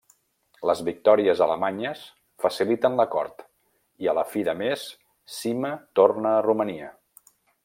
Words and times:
Les 0.67 0.79
victòries 0.85 1.43
alemanyes 1.45 2.01
faciliten 2.45 2.97
l'acord 3.01 3.45
i 4.07 4.11
a 4.15 4.19
la 4.21 4.27
fi 4.33 4.45
de 4.51 4.59
mes 4.65 4.89
Sima 5.39 5.75
torna 6.01 6.37
a 6.39 6.45
Romania. 6.51 6.95